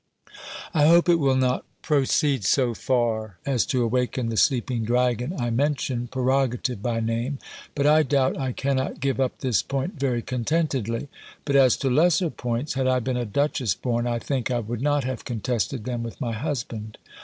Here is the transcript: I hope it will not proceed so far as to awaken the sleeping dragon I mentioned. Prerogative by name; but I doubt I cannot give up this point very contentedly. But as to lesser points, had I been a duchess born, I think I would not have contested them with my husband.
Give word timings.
I 0.73 0.87
hope 0.87 1.09
it 1.09 1.19
will 1.19 1.35
not 1.35 1.63
proceed 1.83 2.43
so 2.43 2.73
far 2.73 3.37
as 3.45 3.67
to 3.67 3.83
awaken 3.83 4.29
the 4.29 4.35
sleeping 4.35 4.83
dragon 4.83 5.31
I 5.37 5.51
mentioned. 5.51 6.09
Prerogative 6.09 6.81
by 6.81 7.01
name; 7.01 7.37
but 7.75 7.85
I 7.85 8.01
doubt 8.01 8.35
I 8.35 8.51
cannot 8.51 8.99
give 8.99 9.19
up 9.19 9.41
this 9.41 9.61
point 9.61 9.99
very 9.99 10.23
contentedly. 10.23 11.07
But 11.45 11.55
as 11.55 11.77
to 11.77 11.89
lesser 11.91 12.31
points, 12.31 12.73
had 12.73 12.87
I 12.87 12.97
been 12.97 13.15
a 13.15 13.25
duchess 13.25 13.75
born, 13.75 14.07
I 14.07 14.17
think 14.17 14.49
I 14.49 14.57
would 14.59 14.81
not 14.81 15.03
have 15.03 15.23
contested 15.23 15.83
them 15.83 16.01
with 16.01 16.19
my 16.19 16.31
husband. 16.31 16.97